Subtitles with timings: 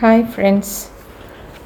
[0.00, 0.74] Hi friends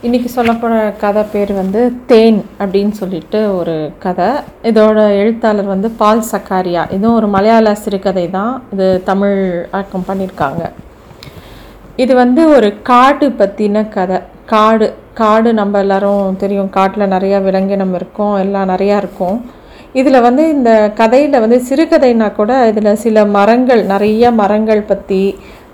[0.05, 3.74] இன்றைக்கி சொல்லப்போகிற கதை பேர் வந்து தேன் அப்படின்னு சொல்லிட்டு ஒரு
[4.04, 4.29] கதை.
[4.69, 6.83] இதோட எழுத்தாளர் வந்து பால் சக்காரியா.
[6.97, 8.55] இதுவும் ஒரு மலையாள சிறுகதை தான்.
[8.73, 9.37] இது தமிழ்
[9.81, 10.63] ஆக்கம் பண்ணியிருக்காங்க.
[11.97, 14.21] இது வந்து ஒரு காடு பற்றின கதை.
[14.55, 16.75] காடு காடு நம்ம எல்லாரும் தெரியும்.
[16.79, 18.35] காட்டில் நிறையா விலங்கினம் இருக்கும்.
[18.37, 19.39] எல்லாம் நிறையா இருக்கும்.
[20.01, 20.71] இதில் வந்து இந்த
[21.01, 25.25] கதையில் வந்து சிறுகதைனா கூட இதில் சில மரங்கள் நிறைய மரங்கள் பற்றி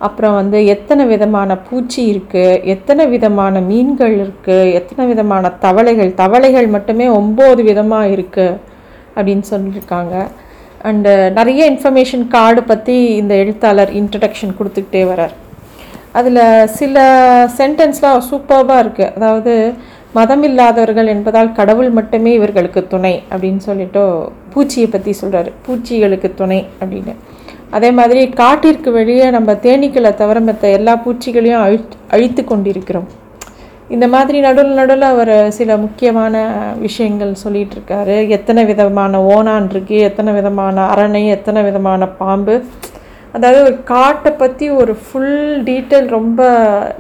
[0.07, 7.07] அப்புறம் வந்து எத்தனை விதமான பூச்சி இருக்குது எத்தனை விதமான மீன்கள் இருக்குது எத்தனை விதமான தவளைகள் தவளைகள் மட்டுமே
[7.21, 8.59] ஒம்பது விதமாக இருக்குது
[9.17, 10.15] அப்படின்னு சொல்லியிருக்காங்க.
[10.89, 15.35] அண்டு நிறைய இன்ஃபர்மேஷன் கார்டு பற்றி இந்த எழுத்தாளர் இன்ட்ரடக்ஷன் கொடுத்துக்கிட்டே வரார்
[16.19, 16.43] அதில்
[16.79, 16.97] சில
[17.59, 19.55] சென்டென்ஸ்லாம் சூப்பர்வாக இருக்குது அதாவது
[20.13, 24.05] மதம் இல்லாதவர்கள் என்பதால் கடவுள் மட்டுமே இவர்களுக்கு துணை அப்படின்னு சொல்லிட்டு
[24.55, 27.15] பூச்சியை பற்றி சொல்கிறாரு பூச்சிகளுக்கு துணை அப்படின்னு.
[27.77, 33.09] அதே மாதிரி காட்டிற்கு வெளியே நம்ம தேனீக்களை தவிர மற்ற எல்லா பூச்சிகளையும் அழித்து அழித்து கொண்டிருக்கிறோம்.
[33.95, 36.35] இந்த மாதிரி நடுவில் நடுவில் அவர் சில முக்கியமான
[36.87, 38.17] விஷயங்கள் சொல்லிகிட்டு இருக்காரு.
[38.37, 42.57] எத்தனை விதமான ஓனான் இருக்குது எத்தனை விதமான அரணை எத்தனை விதமான பாம்பு.
[43.37, 46.43] அதாவது ஒரு காட்டை பற்றி ஒரு ஃபுல் டீட்டெயில் ரொம்ப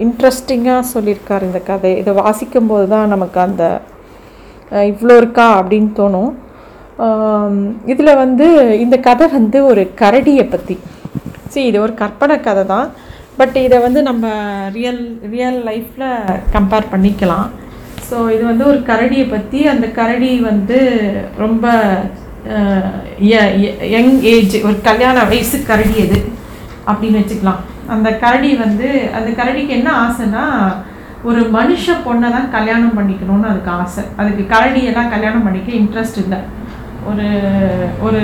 [0.06, 1.92] இன்ட்ரெஸ்டிங்காக சொல்லியிருக்காரு இந்த கதை.
[2.02, 3.64] இதை வாசிக்கும்போது தான் நமக்கு அந்த
[4.92, 5.46] இவ்வளோ இருக்கா?
[5.60, 6.32] அப்படின்னு தோணும்.
[7.92, 8.46] இதில் வந்து
[8.84, 10.76] இந்த கதை வந்து ஒரு கரடியை பற்றி
[11.52, 12.88] சரி இது ஒரு கற்பனை கதை தான்.
[13.40, 14.26] பட் இதை வந்து நம்ம
[14.76, 15.02] ரியல்
[15.34, 16.08] ரியல் லைஃப்பில்
[16.54, 17.46] கம்பேர் பண்ணிக்கலாம்.
[18.08, 20.78] ஸோ இது வந்து ஒரு கரடியை பற்றி அந்த கரடி வந்து
[21.44, 21.66] ரொம்ப
[23.94, 26.20] யங் ஏஜ் ஒரு கல்யாண வயசு கரடி அது
[26.90, 27.62] அப்படின்னு வச்சுக்கலாம்.
[27.94, 30.44] அந்த கரடி வந்து அந்த கரடிக்கு என்ன ஆசைன்னா
[31.28, 34.02] ஒரு மனுஷ பொண்ணை தான் கல்யாணம் பண்ணிக்கணும்னு அதுக்கு ஆசை.
[34.20, 36.40] அதுக்கு கரடியெல்லாம் கல்யாணம் பண்ணிக்க இன்ட்ரெஸ்ட் இல்லை.
[37.08, 37.26] ஒரு
[38.06, 38.20] ஒரு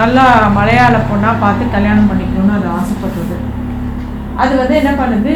[0.00, 0.24] நல்லா
[0.58, 3.36] மலையாள பொண்ணாக பார்த்து கல்யாணம் பண்ணிக்கணும்னு அது ஆசைப்படுறது
[4.42, 5.32] அது வந்து என்ன பண்ணுது?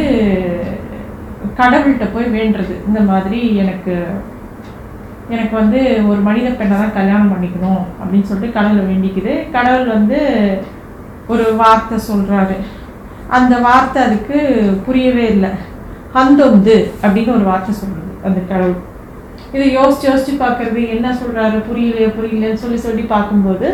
[1.60, 2.74] கடவுள்கிட்ட போய் வேண்டுறது.
[2.88, 3.94] இந்த மாதிரி எனக்கு
[5.34, 9.34] எனக்கு வந்து ஒரு மனித பெண்ணை தான் கல்யாணம் பண்ணிக்கணும் அப்படின்னு சொல்லிட்டு கடவுளை வேண்டிக்குது.
[9.56, 10.20] கடவுள் வந்து
[11.32, 12.56] ஒரு வார்த்தை சொல்கிறாரு
[13.36, 14.38] அந்த வார்த்தை அதுக்கு
[14.86, 15.50] புரியவே இல்லை.
[16.16, 18.80] ஹந்தொந்து அப்படின்னு ஒரு வார்த்தை சொல்கிறது அந்த கடவுள்.
[19.54, 23.68] இதை யோசிச்சு யோசிச்சு பார்க்கறது என்ன சொல்கிறாரு புரியலையே புரியலன்னு சொல்லி சொல்லி பார்க்கும்போது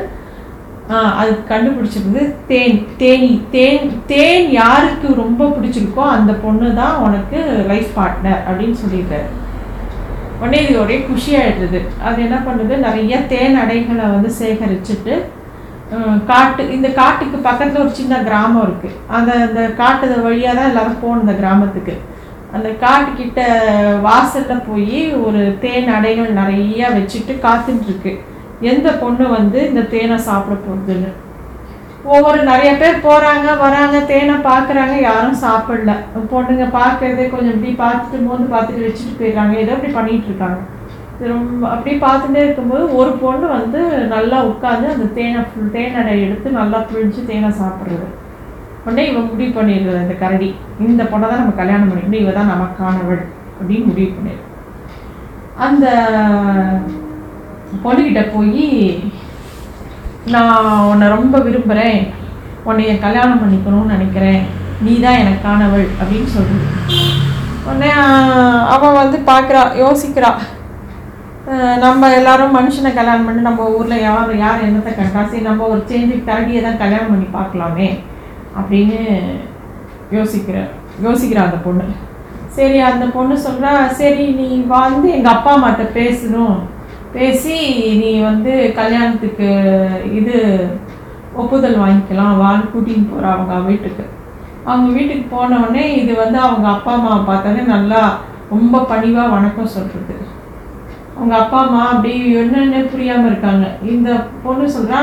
[1.20, 7.38] அது கண்டுபிடிச்சிருந்தது தேன் தேனி தேன் தேன் யாருக்கு ரொம்ப பிடிச்சிருக்கோ அந்த பொண்ணு தான் உனக்கு
[7.70, 9.28] லைஃப் பார்ட்னர் அப்படின்னு சொல்லியிருக்காரு.
[10.40, 10.96] உடனே இது ஒரே
[11.40, 12.74] ஆகிடுது அது என்ன பண்ணுது?
[12.86, 15.14] நிறைய தேன் அடைகளை வந்து சேகரிச்சுட்டு
[16.30, 21.24] காட்டு இந்த காட்டுக்கு பக்கத்தில் ஒரு சின்ன கிராமம் இருக்குது அந்த அந்த காட்டு வழியாக தான் எல்லோரும் போகணும்
[21.24, 21.94] இந்த கிராமத்துக்கு.
[22.58, 23.40] அந்த காட்டுக்கிட்ட
[24.08, 28.12] வாசலில் போய் ஒரு தேன் அடைகள் நிறையா வச்சுட்டு காத்துட்டுருக்கு
[28.70, 31.10] எந்த பொண்ணு வந்து இந்த தேனை சாப்பிட போகுதுன்னு
[32.14, 35.92] ஒவ்வொரு நிறைய பேர் போகிறாங்க வராங்க தேனை பார்க்குறாங்க யாரும் சாப்பிடல.
[36.32, 39.54] பொண்ணுங்க பார்க்குறதே கொஞ்சம் இப்படி பார்த்துட்டு மோந்து பார்த்துட்டு வச்சுட்டு போயிடுறாங்க.
[39.62, 40.60] ஏதோ இப்படி பண்ணிகிட்டு இருக்காங்க
[41.32, 43.80] ரொம்ப அப்படி பார்த்துட்டே இருக்கும்போது ஒரு பொண்ணு வந்து
[44.14, 48.08] நல்லா உட்காந்து அந்த தேனை ஃபுல் தேனடை எடுத்து நல்லா புழிஞ்சு தேனை சாப்பிட்றது.
[48.88, 50.50] உடனே இவன் முடிவு பண்ணிடுறது அந்த கரடி.
[50.88, 53.22] இந்த பொண்ணை தான் நம்ம கல்யாணம் பண்ணிக்கணும் இவ தான் நமக்கானவள்
[53.58, 54.42] அப்படின்னு முடிவு பண்ணிடு.
[55.66, 55.86] அந்த
[57.84, 58.66] பொண்ணுக்கிட்ட போய்
[60.34, 62.00] நான் உன்னை ரொம்ப விரும்புகிறேன்
[62.68, 64.42] உன்னை கல்யாணம் பண்ணிக்கணும்னு நினைக்கிறேன்.
[64.84, 65.86] நீ தான் எனக்கானவள்.
[66.00, 66.66] அப்படின்னு சொல்லுது
[67.66, 67.90] உடனே
[68.74, 70.30] அவன் வந்து பார்க்குறா யோசிக்கிறா.
[71.84, 76.60] நம்ம எல்லாரும் மனுஷனை கல்யாணம் பண்ணி நம்ம ஊரில் யார் யார் என்னத்தை கண்டாசி நம்ம ஒரு சேஞ்சு கரடியை
[76.66, 77.88] தான் கல்யாணம் பண்ணி பார்க்கலாமே.
[78.58, 79.00] அப்படின்னு
[80.16, 80.58] யோசிக்கிற
[81.06, 81.86] யோசிக்கிறா அந்த பொண்ணு.
[82.56, 86.56] சரி அந்த பொண்ணு சொல்கிறா சரி நீ வந்து எங்கள் அப்பா அம்மாட்ட பேசணும்.
[87.16, 87.56] பேசி
[88.00, 89.50] நீ வந்து கல்யாணத்துக்கு
[90.18, 90.36] இது
[91.42, 92.38] ஒப்புதல் வாங்கிக்கலாம்.
[92.42, 94.04] வான்னு கூட்டின்னு போகிற அவங்க வீட்டுக்கு.
[94.70, 98.00] அவங்க வீட்டுக்கு போனவுடனே இது வந்து அவங்க அப்பா அம்மாவை பார்த்தோன்னே நல்லா
[98.54, 100.16] ரொம்ப பணிவாக வணக்கம் சொல்கிறது
[101.16, 103.66] அவங்க அப்பா அம்மா அப்படி என்னென்ன புரியாமல் இருக்காங்க.
[103.92, 104.10] இந்த
[104.44, 105.02] பொண்ணு சொல்கிறா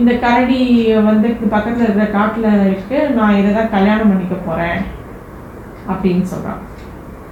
[0.00, 0.60] இந்த கரடி
[1.08, 2.98] வந்து பக்கத்தில் இருக்கிற காட்டில் இருக்கு.
[3.18, 4.80] நான் இதை தான் கல்யாணம் பண்ணிக்க போகிறேன்
[5.92, 6.62] அப்படின்னு சொல்கிறான்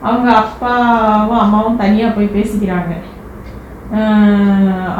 [0.09, 2.95] அவங்க அப்பாவும் அம்மாவும் தனியாக போய் பேசிக்கிறாங்க.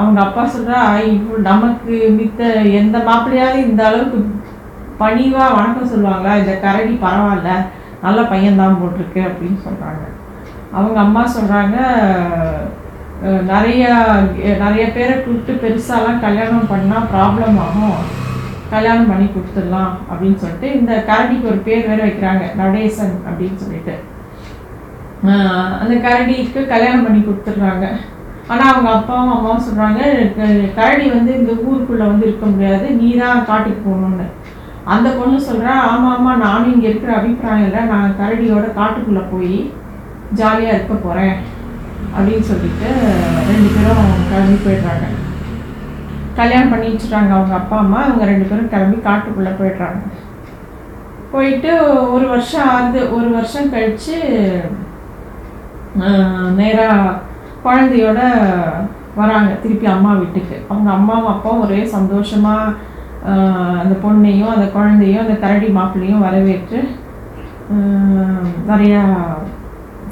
[0.01, 0.81] அவங்க அப்பா சொல்கிறா
[1.15, 2.41] இப்போ நமக்கு மித்த
[2.81, 4.19] எந்த மாப்பிள்ளையாவது இந்த அளவுக்கு
[5.03, 6.35] பணிவாக வணக்கம் சொல்லுவாங்களா?
[6.43, 7.53] இந்த கரடி பரவாயில்ல.
[8.05, 9.21] நல்ல பையன்தான் போட்டிருக்கு.
[9.29, 10.03] அப்படின்னு சொல்கிறாங்க
[10.77, 11.77] அவங்க அம்மா சொல்கிறாங்க
[13.53, 13.93] நிறையா
[14.63, 18.01] நிறைய பேரை கூப்பிட்டு பெருசாலாம் கல்யாணம் பண்ணால் ப்ராப்ளம் ஆகும்.
[18.73, 23.95] கல்யாணம் பண்ணி கொடுத்துடலாம் அப்படின்னு சொல்லிட்டு இந்த கரடிக்கு ஒரு பேர் வேறு வைக்கிறாங்க நடேசன் அப்படின்னு சொல்லிட்டு.
[25.83, 27.87] அந்த கரடிக்கு கல்யாணம் பண்ணி கொடுத்துட்றாங்க.
[28.53, 30.01] ஆனால் அவங்க அப்பாவும் அம்மாவும் சொல்கிறாங்க
[30.79, 34.27] கரடி வந்து இந்த ஊருக்குள்ளே வந்து இருக்க முடியாது நீ தான் காட்டுக்கு போகணுன்னு
[34.95, 37.83] அந்த பொண்ணு சொல்கிறா ஆமாம் ஆமாம் நானும் இங்கே இருக்கிற அபிப்பிராயம் இல்லை.
[37.93, 39.57] நான் கரடியோட காட்டுக்குள்ளே போய்
[40.41, 41.37] ஜாலியாக இருக்க போகிறேன்
[42.17, 42.89] அப்படின்னு சொல்லிட்டு
[43.51, 45.07] ரெண்டு பேரும் கிளம்பி போயிடுறாங்க.
[46.37, 48.03] கல்யாணம் பண்ணி வச்சுட்டாங்க அவங்க அப்பா அம்மா.
[48.03, 50.01] அவங்க ரெண்டு பேரும் கிளம்பி காட்டுக்குள்ளே போயிடுறாங்க.
[51.33, 51.71] போயிட்டு
[52.13, 53.15] ஒரு வருஷம் ஆகுது.
[53.17, 54.17] ஒரு வருஷம் கழித்து
[56.57, 57.15] நேராக
[57.65, 58.21] குழந்தையோட
[59.15, 59.53] வராங்க.
[59.63, 60.65] திருப்பி அம்மா வீட்டுக்கு.
[60.69, 62.73] அவங்க அம்மாவும் அப்பாவும் ஒரே சந்தோஷமாக
[63.83, 66.81] அந்த பொண்ணையும் அந்த குழந்தையும் அந்த கரடி மாப்பிள்ளையும் வரவேற்று
[68.69, 69.03] நிறையா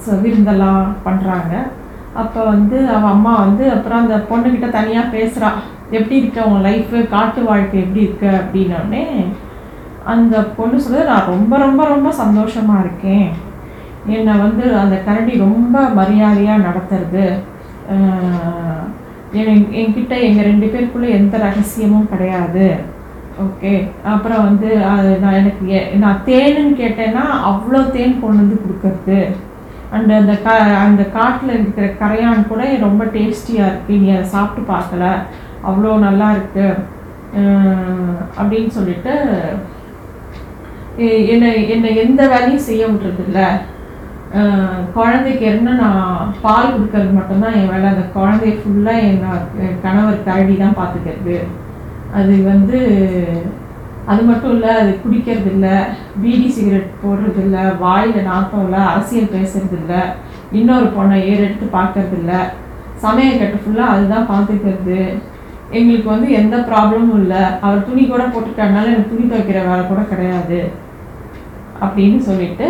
[0.04, 1.54] ச- விருந்தெல்லாம் பண்ணுறாங்க
[2.20, 5.50] அப்போ வந்து அவள் அம்மா வந்து அப்புறம் அந்த பொண்ணுக்கிட்ட தனியாக பேசுகிறா
[5.96, 8.28] எப்படி இருக்க உன் லைஃபு காட்டு வாழ்க்கை எப்படி இருக்கு?
[8.40, 9.04] அப்படின்னோடனே
[10.12, 13.28] அந்த பொண்ணு சொல்லுது நான் ரொம்ப ரொம்ப ரொம்ப சந்தோஷமாக இருக்கேன்.
[14.14, 17.26] என்னை வந்து அந்த கரடி ரொம்ப மரியாதையாக நடத்துறது.
[19.80, 22.66] என்கிட்ட எங்கள் ரெண்டு பேருக்குள்ளே எந்த ரகசியமும் கிடையாது.
[23.44, 23.72] ஓகே?
[24.14, 29.20] அப்புறம் வந்து அது நான் எனக்கு நான் தேனுன்னு கேட்டேன்னா அவ்வளோ தேன் கொண்டு வந்து கொடுக்கறது.
[29.96, 30.50] அண்ட் அந்த க
[30.84, 35.04] அந்த காட்டில் இருக்கிற கரையான் கூட ரொம்ப டேஸ்டியாக இருக்குது நீ அதை சாப்பிட்டு பார்க்கல.
[35.68, 36.66] அவ்வளோ நல்லா இருக்கு.
[38.40, 39.14] அப்படின்னு சொல்லிட்டு
[41.32, 43.40] என்னை என்னை எந்த வேலையும் செய்ய விட்றதில்ல.
[44.96, 47.86] குழந்தைக்கு என்ன நான் பால் கொடுக்கறது மட்டும்தான் என் வேலை.
[47.94, 51.36] அந்த குழந்தைய ஃபுல்லாக என் கணவர் கரடி தான் பார்த்துக்கிறது
[52.18, 52.78] அது வந்து
[54.10, 55.74] அது மட்டும் இல்லை அது குடிக்கிறது இல்லை
[56.22, 60.00] பீடி சிகரெட் போடுறது இல்லை வாயில் நாட்டம் இல்லை அரசியல் பேசுறது இல்லை
[60.58, 62.40] இன்னொரு பொண்ணை ஏறெடுத்து பார்க்கறது இல்லை.
[63.04, 64.98] சமையல் கட்டு ஃபுல்லாக அதுதான் பார்த்துக்கிறது.
[65.78, 67.42] எங்களுக்கு வந்து எந்த ப்ராப்ளமும் இல்லை.
[67.64, 70.58] அவர் துணி கூட போட்டுட்டனால எனக்கு துணி துவைக்கிற வேலை கூட கிடையாது.
[71.84, 72.66] அப்படின்னு சொல்லிட்டு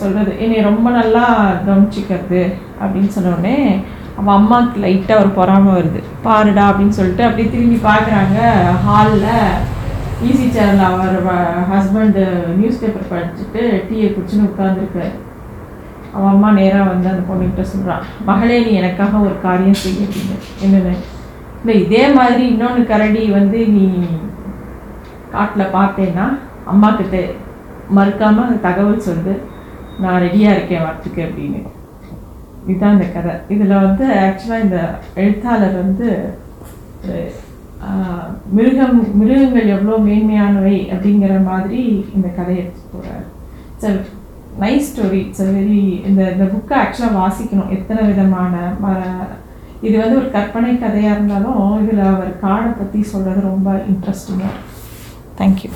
[0.00, 1.24] சொல்கிறது என்னை ரொம்ப நல்லா
[1.66, 2.42] கவனிச்சிக்கிறது
[2.82, 3.56] அப்படின்னு சொன்னோடனே
[4.18, 6.00] அவள் அம்மாவுக்கு லைட்டாக ஒரு பொறாமை வருது.
[6.26, 8.38] பாருடா அப்படின்னு சொல்லிட்டு அப்படியே திரும்பி பார்க்குறாங்க
[8.86, 9.30] ஹாலில்
[10.28, 11.16] ஈஸி சேரில் அவர்
[11.72, 12.22] ஹஸ்பண்டு
[12.56, 15.12] நியூஸ் பேப்பர் படிச்சுட்டு டீயை குடிச்சுன்னு உட்காந்துருக்காரு
[16.14, 20.36] அவன் அம்மா நேராக வந்து அந்த பொண்ணுகிட்ட சொல்கிறான் மகளே நீ எனக்காக ஒரு காரியம் செய்ய அப்படின்னு.
[20.60, 20.94] என்னென்ன?
[21.60, 23.86] இல்லை இதே மாதிரி இன்னொன்று கரடி வந்து நீ
[25.30, 26.26] காட்டில் பார்த்தேன்னா
[26.64, 27.18] அம்மா கிட்ட
[27.96, 29.34] அந்த தகவல் சொல்லு.
[30.00, 31.60] நான் ரெடியாக இருக்கேன் வரத்துக்கு அப்படின்னு.
[32.66, 33.32] இதுதான் இந்த கதை.
[33.48, 36.08] இதில் வந்து ஆக்சுவலாக இந்த எழுத்தாளர் வந்து
[38.50, 41.80] மிருகம் மிருகங்கள் எவ்வளோ மேன்மையானவை அப்படிங்கிற மாதிரி
[42.14, 43.24] இந்த கதையை எடுத்து போகிறார்
[43.72, 44.10] it's
[44.60, 47.68] nice story it's very இந்த இந்த புக்கை ஆக்சுவலாக வாசிக்கணும்.
[47.68, 49.26] எத்தனை விதமான ம-
[49.82, 54.58] இது வந்து ஒரு கற்பனை கதையாக இருந்தாலும் இதில் அவர் காடை பற்றி சொல்கிறது ரொம்ப இன்ட்ரெஸ்டிங்காக
[55.38, 55.70] தேங்க்யூ